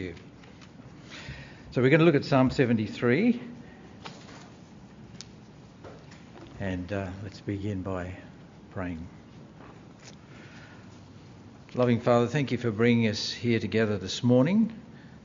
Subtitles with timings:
[0.00, 0.14] you.
[1.72, 3.40] So we're going to look at Psalm 73.
[6.58, 8.14] And uh, let's begin by
[8.72, 9.06] praying.
[11.74, 14.72] Loving Father, thank you for bringing us here together this morning.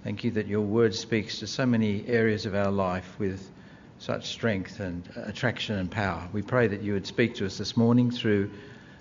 [0.03, 3.49] Thank you that your word speaks to so many areas of our life with
[3.97, 6.27] such strength and attraction and power.
[6.33, 8.51] We pray that you would speak to us this morning through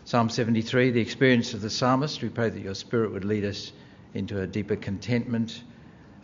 [0.04, 2.22] Psalm 73, the experience of the psalmist.
[2.22, 3.72] We pray that your spirit would lead us
[4.14, 5.62] into a deeper contentment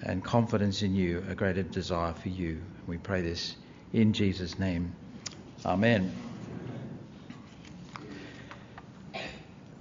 [0.03, 2.61] and confidence in you, a greater desire for you.
[2.87, 3.57] We pray this
[3.93, 4.95] in Jesus' name.
[5.67, 6.13] Amen.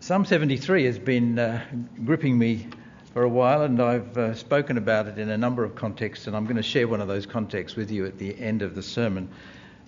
[0.01, 1.63] Psalm 73 has been uh,
[2.03, 2.67] gripping me
[3.13, 6.35] for a while, and I've uh, spoken about it in a number of contexts, and
[6.35, 8.84] I'm going to share one of those contexts with you at the end of the
[8.84, 9.29] sermon.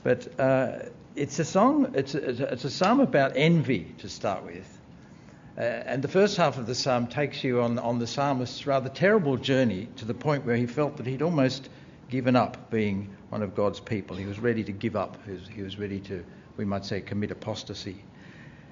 [0.03, 0.79] But uh,
[1.15, 4.80] it's a song, it's a, it's a psalm about envy to start with.
[5.57, 8.89] Uh, and the first half of the psalm takes you on, on the psalmist's rather
[8.89, 11.69] terrible journey to the point where he felt that he'd almost
[12.09, 14.15] given up being one of God's people.
[14.15, 15.17] He was ready to give up.
[15.25, 16.23] He was, he was ready to,
[16.57, 18.03] we might say, commit apostasy.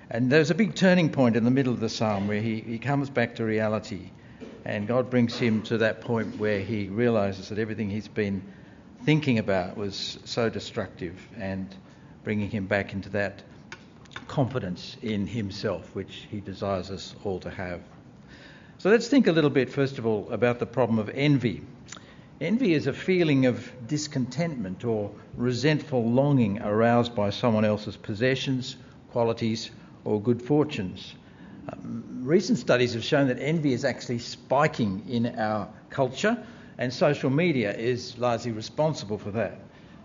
[0.09, 2.79] And there's a big turning point in the middle of the psalm where he, he
[2.79, 4.09] comes back to reality.
[4.65, 8.41] And God brings him to that point where he realizes that everything he's been
[9.03, 11.73] thinking about was so destructive and
[12.23, 13.41] bringing him back into that
[14.39, 17.81] confidence in himself, which he desires us all to have.
[18.77, 21.61] So let's think a little bit, first of all, about the problem of envy.
[22.39, 28.77] Envy is a feeling of discontentment or resentful longing aroused by someone else's possessions,
[29.11, 29.71] qualities,
[30.05, 31.15] or good fortunes.
[31.73, 36.41] Um, recent studies have shown that envy is actually spiking in our culture,
[36.77, 39.59] and social media is largely responsible for that.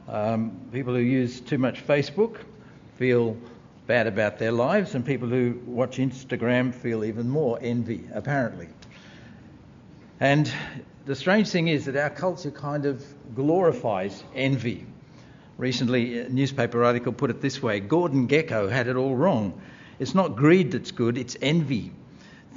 [0.09, 2.39] Um, people who use too much Facebook
[2.99, 3.37] feel
[3.87, 8.69] bad about their lives, and people who watch Instagram feel even more envy, apparently.
[10.21, 10.51] And
[11.05, 14.87] the strange thing is that our culture kind of glorifies envy.
[15.59, 19.61] Recently, a newspaper article put it this way Gordon Gekko had it all wrong.
[19.99, 21.93] It's not greed that's good, it's envy.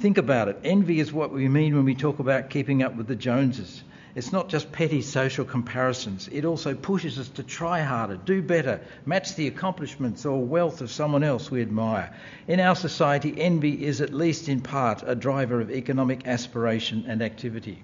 [0.00, 0.58] Think about it.
[0.64, 3.82] Envy is what we mean when we talk about keeping up with the Joneses.
[4.18, 8.80] It's not just petty social comparisons, it also pushes us to try harder, do better,
[9.06, 12.12] match the accomplishments or wealth of someone else we admire.
[12.48, 17.22] In our society, envy is at least in part a driver of economic aspiration and
[17.22, 17.80] activity.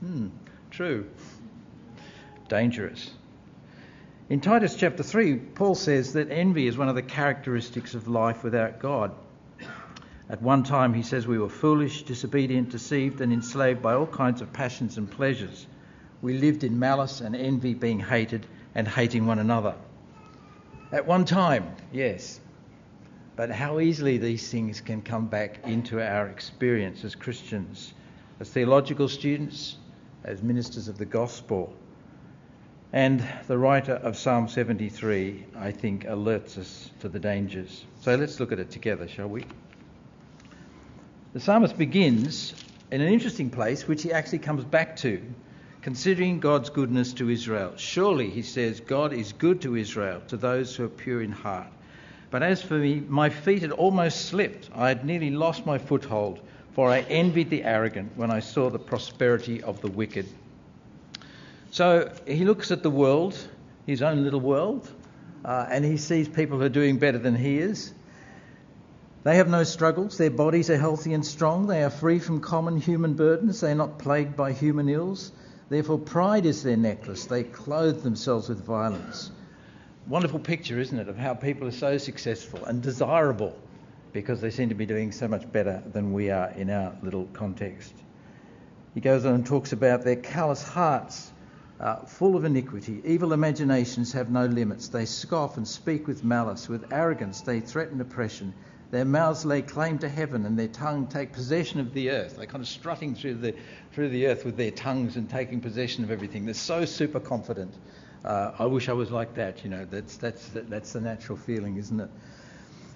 [0.00, 0.28] Hmm,
[0.70, 1.06] true.
[2.48, 3.10] Dangerous.
[4.30, 8.42] In Titus chapter 3, Paul says that envy is one of the characteristics of life
[8.42, 9.10] without God.
[10.30, 14.40] At one time, he says, we were foolish, disobedient, deceived, and enslaved by all kinds
[14.40, 15.66] of passions and pleasures.
[16.24, 19.74] We lived in malice and envy, being hated and hating one another.
[20.90, 22.40] At one time, yes.
[23.36, 27.92] But how easily these things can come back into our experience as Christians,
[28.40, 29.76] as theological students,
[30.24, 31.74] as ministers of the gospel.
[32.94, 37.84] And the writer of Psalm 73, I think, alerts us to the dangers.
[38.00, 39.44] So let's look at it together, shall we?
[41.34, 42.54] The psalmist begins
[42.90, 45.20] in an interesting place, which he actually comes back to,
[45.84, 47.74] considering God's goodness to Israel.
[47.76, 51.66] Surely, he says, God is good to Israel, to those who are pure in heart.
[52.30, 54.70] But as for me, my feet had almost slipped.
[54.74, 56.40] I had nearly lost my foothold,
[56.72, 60.26] for I envied the arrogant when I saw the prosperity of the wicked.
[61.70, 63.36] So he looks at the world,
[63.84, 64.90] his own little world,
[65.44, 67.92] uh, and he sees people who are doing better than he is.
[69.22, 72.78] They have no struggles, their bodies are healthy and strong, they are free from common
[72.78, 75.30] human burdens, they are not plagued by human ills.
[75.68, 79.30] Therefore, pride is their necklace, they clothe themselves with violence.
[80.06, 83.56] Wonderful picture, isn't it, of how people are so successful and desirable
[84.12, 87.24] because they seem to be doing so much better than we are in our little
[87.32, 87.92] context.
[88.94, 91.32] He goes on and talks about their callous hearts,
[91.80, 93.02] uh, full of iniquity.
[93.04, 94.88] Evil imaginations have no limits.
[94.88, 96.68] They scoff and speak with malice.
[96.68, 98.54] With arrogance, they threaten oppression.
[98.94, 102.36] Their mouths lay claim to heaven, and their tongue take possession of the earth.
[102.36, 103.52] They're kind of strutting through the
[103.90, 106.44] through the earth with their tongues and taking possession of everything.
[106.44, 107.74] They're so super confident.
[108.24, 109.64] Uh, I wish I was like that.
[109.64, 112.08] You know, that's that's that's the natural feeling, isn't it?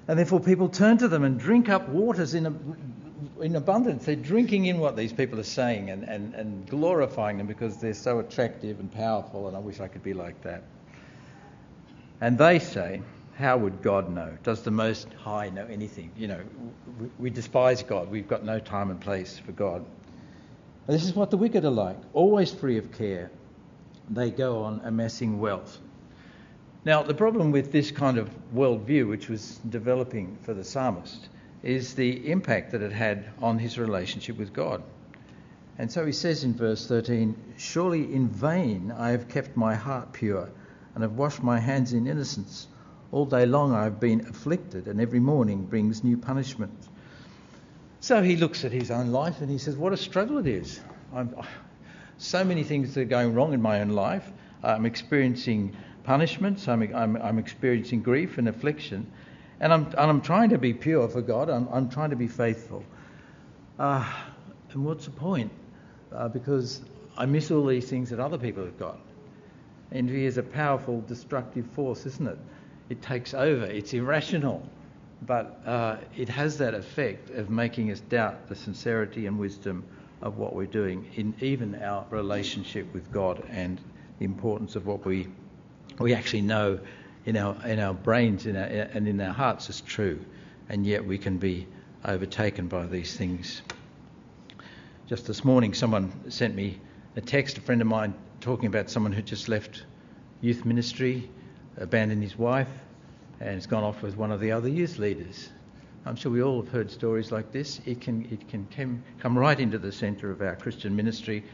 [0.06, 4.05] And therefore, people turn to them and drink up waters in, a, in abundance.
[4.05, 7.93] They're drinking in what these people are saying and, and, and glorifying them because they're
[7.93, 10.62] so attractive and powerful, and I wish I could be like that.
[12.20, 13.02] And they say,
[13.38, 14.37] how would God know?
[14.43, 16.11] Does the Most High know anything?
[16.17, 16.40] You know,
[17.20, 18.11] we, despise God.
[18.11, 19.85] We've got no time and place for God.
[20.87, 23.31] And this is what the wicked are like, always free of care.
[24.11, 25.79] They go on amassing wealth.
[26.85, 31.29] Now, the problem with this kind of worldview, which was developing for the psalmist,
[31.62, 34.82] is the impact that it had on his relationship with God.
[35.79, 40.12] And so he says in verse 13, Surely in vain I have kept my heart
[40.12, 40.50] pure
[40.94, 42.67] and have washed my hands in innocence.
[43.10, 46.88] All day long I have been afflicted, and every morning brings new punishment.
[48.00, 50.81] So he looks at his own life and he says, What a struggle it is.
[51.14, 51.34] I'm,
[52.19, 54.31] so many things are going wrong in my own life.
[54.62, 55.75] I'm experiencing
[56.05, 59.11] punishments, I'm, I'm, I'm experiencing grief and affliction,
[59.61, 62.28] and I'm, and I'm trying to be pure for God, I'm, I'm trying to be
[62.28, 62.84] faithful.
[63.78, 64.11] Uh,
[64.72, 65.52] and what's the point?
[66.12, 66.81] Uh, because
[67.16, 68.99] I miss all these things that other people have got.
[69.93, 72.38] Envy is a powerful destructive force, isn't it?
[72.88, 74.67] It takes over, it's irrational,
[75.23, 79.85] but uh, it has that effect of making us doubt the sincerity and wisdom
[80.23, 83.81] of what we're doing in even our relationship with God and
[84.19, 85.29] the importance of what we
[85.99, 86.79] we actually know
[87.25, 90.25] in our in our brains in our, and in our hearts is true,
[90.69, 91.67] and yet we can be
[92.05, 93.62] overtaken by these things.
[95.08, 96.79] Just this morning, someone sent me
[97.17, 99.85] a text, a friend of mine, talking about someone who just left
[100.40, 101.29] youth ministry,
[101.78, 102.69] abandoned his wife,
[103.40, 105.48] and has gone off with one of the other youth leaders.
[106.04, 107.80] I'm sure we all have heard stories like this.
[107.86, 111.44] It can, it can come, come right into the centre of our Christian ministry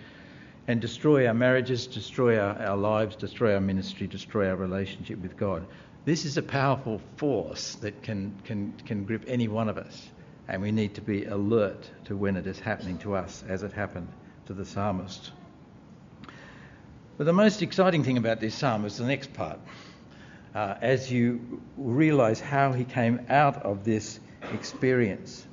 [0.66, 5.36] and destroy our marriages, destroy our, our lives, destroy our ministry, destroy our relationship with
[5.36, 5.66] God.
[6.04, 10.08] This is a powerful force that can, can, can grip any one of us,
[10.48, 13.72] and we need to be alert to when it is happening to us, as it
[13.72, 14.08] happened
[14.46, 15.32] to the psalmist.
[17.16, 19.58] But the most exciting thing about this psalm is the next part.
[20.54, 24.20] Uh, as you realise how he came out of this
[24.52, 25.44] experience.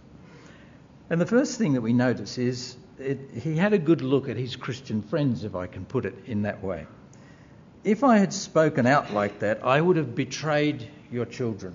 [1.10, 4.38] And the first thing that we notice is it, he had a good look at
[4.38, 6.86] his Christian friends, if I can put it in that way.
[7.84, 11.74] If I had spoken out like that, I would have betrayed your children.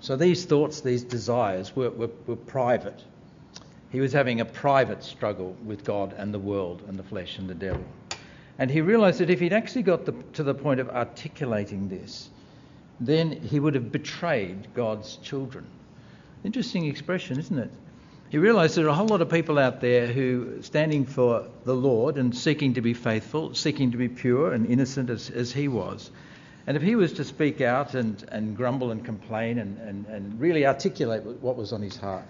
[0.00, 3.00] So these thoughts, these desires were, were, were private.
[3.90, 7.48] He was having a private struggle with God and the world and the flesh and
[7.48, 7.84] the devil.
[8.58, 12.28] And he realized that if he'd actually got the, to the point of articulating this,
[13.00, 15.66] then he would have betrayed God's children.
[16.44, 17.70] Interesting expression, isn't it?
[18.28, 21.74] He realised there are a whole lot of people out there who standing for the
[21.74, 25.68] Lord and seeking to be faithful, seeking to be pure and innocent as, as he
[25.68, 26.10] was.
[26.66, 30.40] And if he was to speak out and, and grumble and complain and, and, and
[30.40, 32.24] really articulate what was on his heart,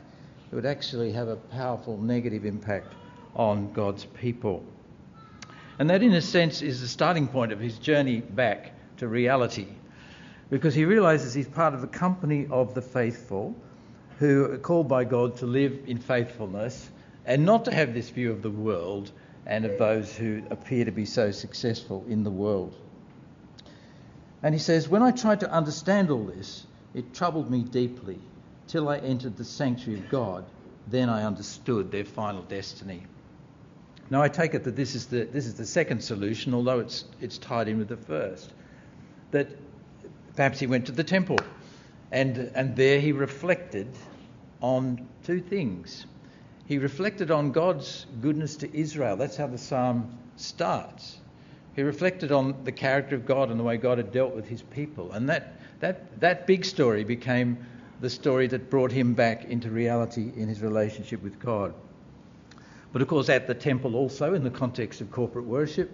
[0.50, 2.92] it would actually have a powerful negative impact
[3.34, 4.64] on God's people.
[5.78, 9.66] And that, in a sense, is the starting point of his journey back to reality.
[10.50, 13.54] Because he realizes he's part of the company of the faithful
[14.18, 16.90] who are called by God to live in faithfulness
[17.26, 19.10] and not to have this view of the world
[19.46, 22.74] and of those who appear to be so successful in the world.
[24.42, 28.20] And he says, When I tried to understand all this, it troubled me deeply
[28.68, 30.44] till I entered the sanctuary of God.
[30.86, 33.04] Then I understood their final destiny.
[34.10, 37.04] Now, I take it that this is the, this is the second solution, although it's,
[37.20, 38.52] it's tied in with the first.
[39.30, 39.48] That
[40.36, 41.38] perhaps he went to the temple
[42.12, 43.88] and, and there he reflected
[44.60, 46.06] on two things.
[46.66, 49.16] He reflected on God's goodness to Israel.
[49.16, 51.18] That's how the psalm starts.
[51.74, 54.62] He reflected on the character of God and the way God had dealt with his
[54.62, 55.12] people.
[55.12, 57.66] And that, that, that big story became
[58.00, 61.74] the story that brought him back into reality in his relationship with God.
[62.94, 65.90] But of course, at the temple, also in the context of corporate worship,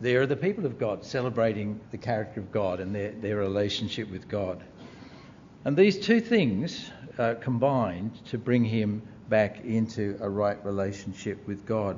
[0.00, 4.10] there are the people of God celebrating the character of God and their, their relationship
[4.10, 4.60] with God.
[5.64, 11.64] And these two things uh, combined to bring him back into a right relationship with
[11.64, 11.96] God.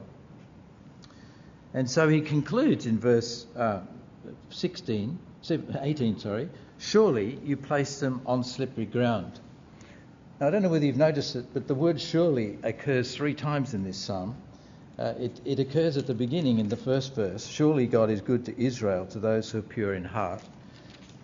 [1.73, 3.81] And so he concludes in verse uh,
[4.51, 5.19] 16,
[5.81, 9.41] 18, sorry, surely you place them on slippery ground.
[10.41, 13.73] Now, I don't know whether you've noticed it, but the word surely occurs three times
[13.73, 14.35] in this psalm.
[14.99, 18.45] Uh, it, it occurs at the beginning in the first verse Surely God is good
[18.47, 20.43] to Israel, to those who are pure in heart.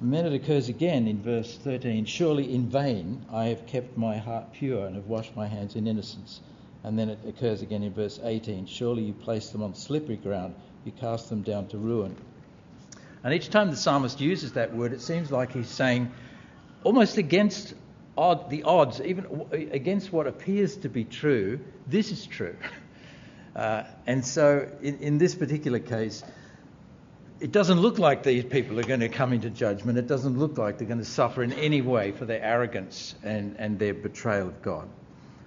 [0.01, 4.17] And then it occurs again in verse 13 Surely in vain I have kept my
[4.17, 6.41] heart pure and have washed my hands in innocence.
[6.85, 10.55] And then it occurs again in verse 18 Surely you place them on slippery ground,
[10.85, 12.15] you cast them down to ruin.
[13.25, 16.13] And each time the psalmist uses that word, it seems like he's saying,
[16.85, 17.75] almost against
[18.17, 22.57] odd, the odds, even against what appears to be true, this is true.
[23.57, 26.23] Uh, and so in, in this particular case,
[27.41, 29.99] it doesn't look like these people are going to come into judgment.
[29.99, 33.57] It doesn't look like they're going to suffer in any way for their arrogance and,
[33.59, 34.89] and their betrayal of God.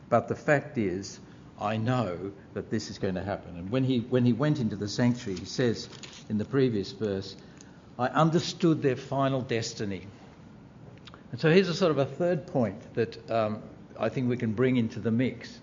[0.09, 1.19] But the fact is,
[1.61, 3.57] I know that this is going to happen.
[3.57, 5.87] And when he, when he went into the sanctuary, he says
[6.29, 7.35] in the previous verse,
[7.97, 10.07] I understood their final destiny.
[11.33, 13.63] And so here's a sort of a third point that um,
[13.99, 15.59] I think we can bring into the mix.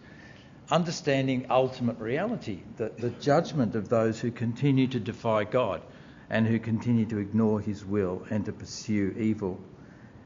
[0.69, 5.81] understanding ultimate reality, the, the judgment of those who continue to defy God
[6.29, 9.61] and who continue to ignore his will and to pursue evil,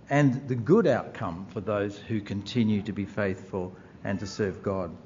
[0.09, 4.97] and the good outcome for those who continue to be faithful and to serve God.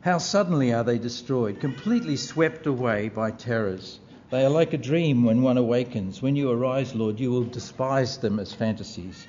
[0.00, 4.00] How suddenly are they destroyed, completely swept away by terrors.
[4.34, 6.20] They are like a dream when one awakens.
[6.20, 9.28] When you arise, Lord, you will despise them as fantasies.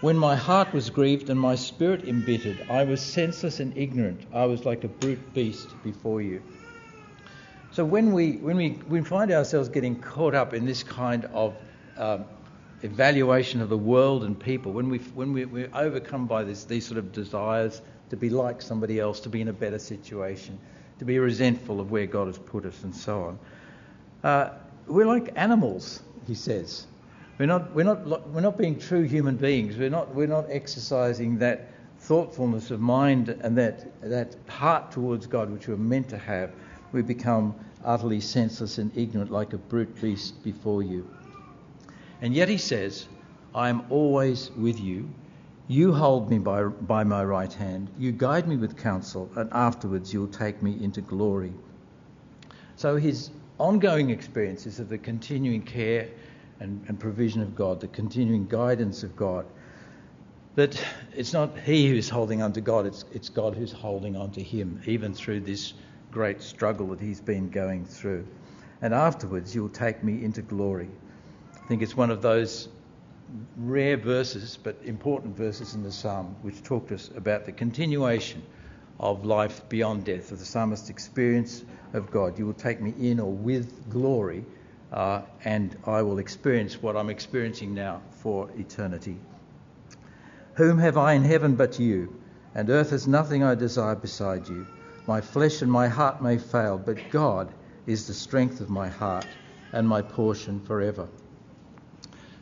[0.00, 4.22] When my heart was grieved and my spirit embittered, I was senseless and ignorant.
[4.32, 6.40] I was like a brute beast before you.
[7.72, 11.58] So when we when we, we find ourselves getting caught up in this kind of
[11.98, 12.24] um,
[12.80, 16.86] evaluation of the world and people, when we when we, we're overcome by this, these
[16.86, 20.58] sort of desires to be like somebody else, to be in a better situation,
[20.98, 23.38] to be resentful of where God has put us, and so on,
[24.22, 24.50] uh,
[24.86, 26.86] we're like animals, he says.
[27.38, 29.78] We're not, we're, not, we're not being true human beings.
[29.78, 31.68] We're not, we're not exercising that
[32.00, 36.50] thoughtfulness of mind and that, that heart towards God which we're meant to have.
[36.92, 41.08] We become utterly senseless and ignorant like a brute beast before you.
[42.20, 43.06] And yet he says,
[43.54, 45.08] I am always with you.
[45.68, 47.88] You hold me by, by my right hand.
[47.98, 51.52] You guide me with counsel, and afterwards you'll take me into glory.
[52.76, 56.08] So his ongoing experiences of the continuing care
[56.60, 59.44] and, and provision of God, the continuing guidance of God.
[60.56, 60.82] That
[61.14, 64.42] it's not he who's holding on to God, it's, it's God who's holding on to
[64.42, 65.74] him, even through this
[66.10, 68.26] great struggle that he's been going through.
[68.82, 70.88] And afterwards, you'll take me into glory.
[71.54, 72.68] I think it's one of those
[73.58, 78.42] rare verses, but important verses in the psalm, which talk to us about the continuation
[79.00, 81.64] of life beyond death, of the psalmist's experience
[81.94, 82.38] of God.
[82.38, 84.44] You will take me in or with glory
[84.92, 89.16] uh, and I will experience what I'm experiencing now for eternity.
[90.54, 92.20] Whom have I in heaven but you?
[92.54, 94.66] And earth has nothing I desire beside you.
[95.06, 97.52] My flesh and my heart may fail, but God
[97.86, 99.26] is the strength of my heart
[99.72, 101.08] and my portion forever.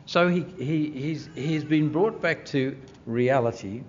[0.07, 2.75] So he, he, he's, he's been brought back to
[3.05, 3.83] reality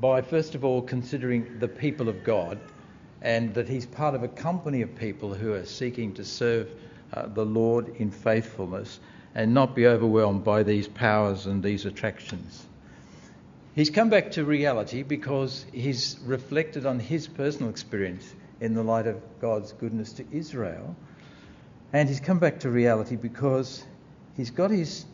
[0.00, 2.58] by, first of all, considering the people of God
[3.22, 6.68] and that he's part of a company of people who are seeking to serve
[7.12, 9.00] uh, the Lord in faithfulness
[9.34, 12.66] and not be overwhelmed by these powers and these attractions.
[13.74, 19.06] He's come back to reality because he's reflected on his personal experience in the light
[19.06, 20.94] of God's goodness to Israel.
[21.92, 23.84] And he's come back to reality because
[24.36, 25.06] he's got his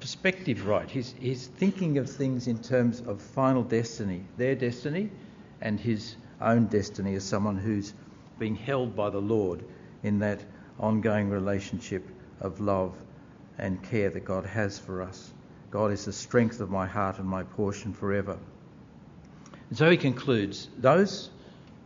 [0.00, 0.90] perspective right.
[0.90, 5.10] He's, he's thinking of things in terms of final destiny, their destiny,
[5.60, 7.94] and his own destiny as someone who's
[8.38, 9.64] being held by the Lord
[10.02, 10.40] in that
[10.78, 12.06] ongoing relationship
[12.40, 12.94] of love
[13.58, 15.32] and care that God has for us.
[15.70, 18.38] God is the strength of my heart and my portion forever.
[19.70, 21.30] And so he concludes Those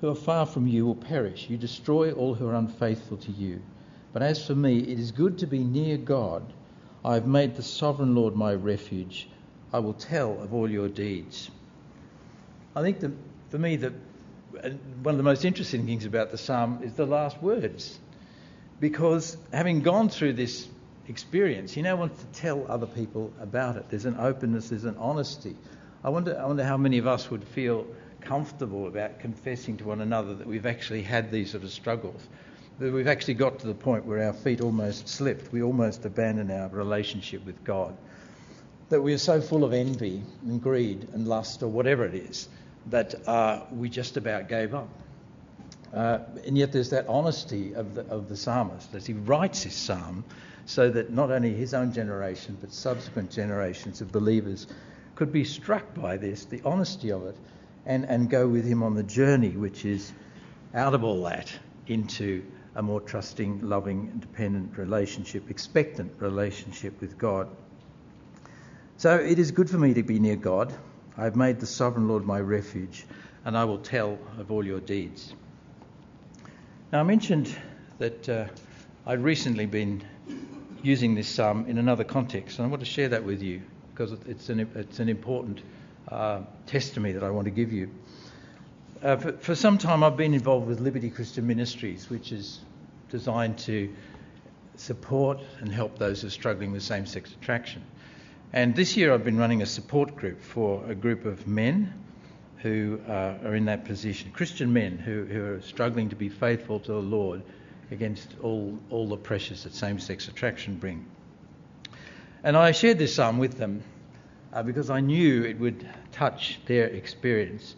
[0.00, 1.48] who are far from you will perish.
[1.48, 3.62] You destroy all who are unfaithful to you.
[4.12, 6.52] But as for me, it is good to be near God.
[7.04, 9.28] I have made the sovereign Lord my refuge.
[9.72, 11.50] I will tell of all your deeds.
[12.76, 13.12] I think that
[13.50, 13.92] for me, the,
[15.02, 17.98] one of the most interesting things about the psalm is the last words
[18.80, 20.68] because having gone through this
[21.08, 23.88] experience, he now wants to tell other people about it.
[23.88, 25.56] There's an openness, there's an honesty.
[26.02, 27.86] I wonder, I wonder how many of us would feel
[28.20, 32.26] comfortable about confessing to one another that we've actually had these sort of struggles,
[32.80, 36.50] that we've actually got to the point where our feet almost slipped, we almost abandoned
[36.50, 37.94] our relationship with God,
[38.88, 42.48] that we are so full of envy and greed and lust or whatever it is
[42.86, 44.88] that uh, we just about gave up.
[45.92, 49.74] Uh, and yet there's that honesty of the, of the psalmist as he writes his
[49.74, 50.24] psalm
[50.64, 54.66] so that not only his own generation but subsequent generations of believers
[55.16, 57.36] could be struck by this, the honesty of it,
[57.84, 60.14] and, and go with him on the journey which is
[60.72, 61.52] out of all that
[61.86, 62.42] into
[62.76, 67.48] a more trusting, loving, dependent relationship, expectant relationship with God.
[68.96, 70.72] So it is good for me to be near God.
[71.16, 73.06] I have made the sovereign Lord my refuge,
[73.44, 75.34] and I will tell of all your deeds.
[76.92, 77.54] Now, I mentioned
[77.98, 78.46] that uh,
[79.06, 80.02] I'd recently been
[80.82, 83.62] using this psalm in another context, and I want to share that with you
[83.92, 85.62] because it's an, it's an important
[86.08, 87.90] uh, testimony that I want to give you.
[89.02, 92.60] Uh, for, for, some time, I've been involved with Liberty Christian Ministries, which is
[93.08, 93.90] designed to
[94.76, 97.82] support and help those who are struggling with same sex attraction.
[98.52, 101.94] And this year, I've been running a support group for a group of men
[102.58, 106.78] who uh, are in that position, Christian men who, who are struggling to be faithful
[106.80, 107.40] to the Lord
[107.90, 111.06] against all, all the pressures that same sex attraction bring.
[112.44, 113.82] And I shared this psalm with them
[114.52, 117.74] uh, because I knew it would touch their experience.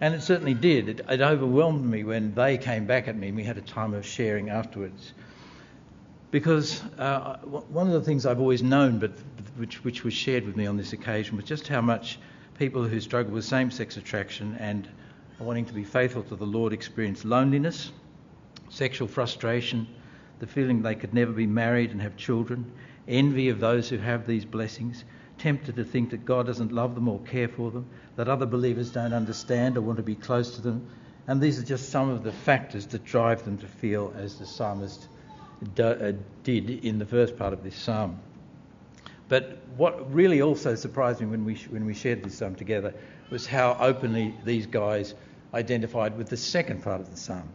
[0.00, 0.88] And it certainly did.
[0.88, 3.94] It, it overwhelmed me when they came back at me and we had a time
[3.94, 5.12] of sharing afterwards.
[6.30, 9.12] Because uh, one of the things I've always known, but
[9.56, 12.18] which, which was shared with me on this occasion, was just how much
[12.58, 14.88] people who struggle with same sex attraction and
[15.38, 17.92] wanting to be faithful to the Lord experience loneliness,
[18.70, 19.86] sexual frustration,
[20.40, 22.70] the feeling they could never be married and have children,
[23.06, 25.04] envy of those who have these blessings,
[25.38, 27.86] tempted to think that God doesn't love them or care for them,
[28.16, 30.86] that other believers don't understand or want to be close to them.
[31.26, 34.46] And these are just some of the factors that drive them to feel as the
[34.46, 35.08] psalmist
[35.78, 36.12] uh,
[36.42, 38.18] did in the first part of this psalm.
[39.28, 42.94] But what really also surprised me when we, when we shared this psalm together
[43.30, 45.14] was how openly these guys
[45.54, 47.48] identified with the second part of the psalm.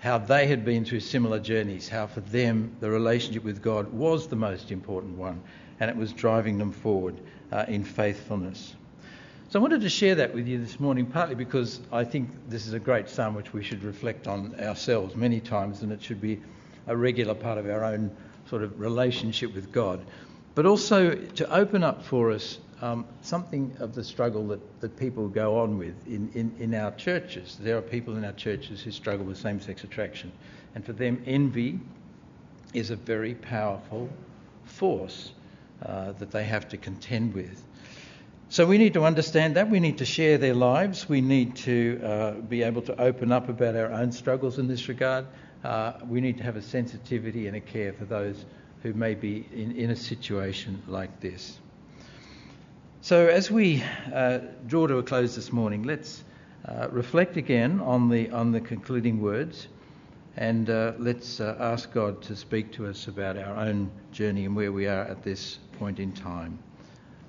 [0.00, 4.28] How they had been through similar journeys, how for them the relationship with God was
[4.28, 5.42] the most important one,
[5.80, 7.16] and it was driving them forward
[7.50, 8.76] uh, in faithfulness.
[9.48, 12.68] So I wanted to share that with you this morning, partly because I think this
[12.68, 16.20] is a great psalm which we should reflect on ourselves many times, and it should
[16.20, 16.40] be
[16.86, 18.14] a regular part of our own
[18.48, 20.04] sort of relationship with God,
[20.54, 25.28] but also to open up for us um, something of the struggle that, that people
[25.28, 27.58] go on with in, in, in our churches.
[27.60, 30.30] There are people in our churches who struggle with same sex attraction,
[30.74, 31.80] and for them, envy
[32.72, 34.08] is a very powerful
[34.64, 35.32] force
[35.84, 37.62] uh, that they have to contend with.
[38.48, 39.70] So we need to understand that.
[39.70, 41.08] We need to share their lives.
[41.08, 44.88] We need to uh, be able to open up about our own struggles in this
[44.88, 45.26] regard
[45.64, 48.44] uh, we need to have a sensitivity and a care for those
[48.82, 51.58] who may be in, in a situation like this.
[53.02, 53.82] So, as we
[54.12, 56.22] uh, draw to a close this morning, let's
[56.66, 59.68] uh, reflect again on the, on the concluding words
[60.36, 64.72] and uh, let's ask God to speak to us about our own journey and where
[64.72, 66.58] we are at this point in time.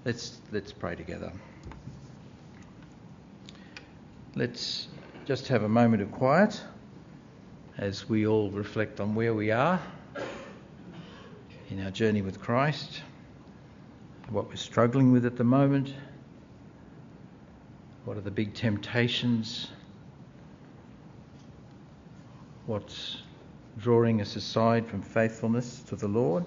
[0.03, 1.31] Let's, let's pray together.
[4.36, 4.89] Let's
[5.24, 6.62] just have a moment of quiet
[7.77, 9.81] as we all reflect on where we are
[11.70, 13.03] in our journey with Christ,
[14.29, 15.94] what we're struggling with at the moment,
[18.03, 19.70] what are the big temptations,
[22.66, 23.22] what's
[23.77, 26.44] drawing us aside from faithfulness to the Lord.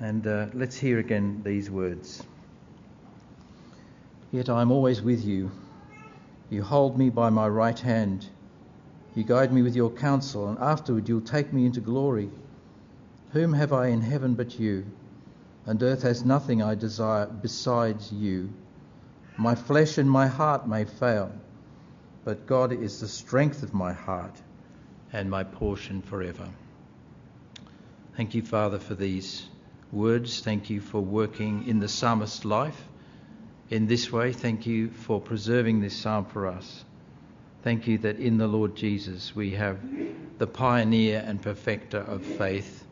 [0.00, 2.22] And uh, let's hear again these words.
[4.30, 5.50] Yet I am always with you
[6.50, 8.26] you hold me by my right hand.
[9.14, 12.30] You guide me with your counsel, and afterward you'll take me into glory.
[13.32, 14.86] Whom have I in heaven but you?
[15.66, 18.50] And earth has nothing I desire besides you.
[19.36, 21.30] My flesh and my heart may fail,
[22.24, 24.40] but God is the strength of my heart
[25.12, 26.48] and my portion forever.
[28.16, 29.46] Thank you, Father, for these
[29.92, 30.40] words.
[30.40, 32.80] Thank you for working in the psalmist's life
[33.70, 34.32] in this way.
[34.32, 36.84] Thank you for preserving this psalm for us.
[37.62, 39.78] Thank you that in the Lord Jesus we have
[40.38, 42.84] the pioneer and perfecter of faith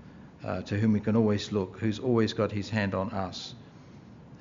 [0.44, 3.54] uh, to whom we can always look, who's always got his hand on us.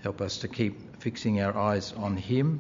[0.02, 2.60] Help us to keep fixing our eyes on him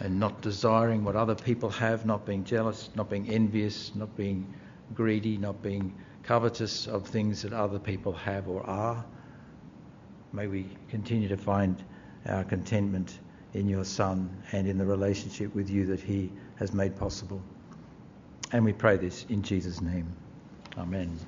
[0.00, 4.54] and not desiring what other people have, not being jealous, not being envious, not being
[4.94, 9.04] greedy, not being covetous of things that other people have or are.
[10.32, 11.82] May we continue to find
[12.26, 13.18] our contentment
[13.54, 17.42] in your Son and in the relationship with you that He has made possible.
[18.52, 20.12] And we pray this in Jesus' name.
[20.76, 21.18] Amen.